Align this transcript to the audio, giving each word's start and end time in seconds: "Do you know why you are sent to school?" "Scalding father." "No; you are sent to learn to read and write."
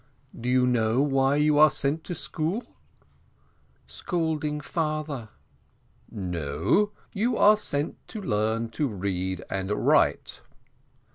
"Do 0.35 0.49
you 0.49 0.65
know 0.65 0.99
why 0.99 1.35
you 1.35 1.59
are 1.59 1.69
sent 1.69 2.03
to 2.05 2.15
school?" 2.15 2.63
"Scalding 3.85 4.59
father." 4.59 5.29
"No; 6.09 6.89
you 7.13 7.37
are 7.37 7.55
sent 7.55 7.97
to 8.07 8.19
learn 8.19 8.69
to 8.69 8.87
read 8.87 9.43
and 9.47 9.69
write." 9.69 10.41